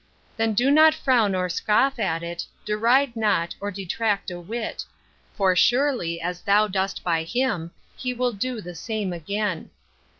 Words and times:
Then 0.35 0.55
do 0.55 0.71
not 0.71 0.95
frown 0.95 1.35
or 1.35 1.47
scoff 1.47 1.99
at 1.99 2.23
it, 2.23 2.43
Deride 2.65 3.15
not, 3.15 3.53
or 3.59 3.69
detract 3.69 4.31
a 4.31 4.39
whit. 4.39 4.83
For 5.35 5.55
surely 5.55 6.19
as 6.19 6.41
thou 6.41 6.67
dost 6.67 7.03
by 7.03 7.21
him, 7.21 7.69
He 7.95 8.11
will 8.11 8.31
do 8.33 8.61
the 8.61 8.73
same 8.73 9.13
again. 9.13 9.69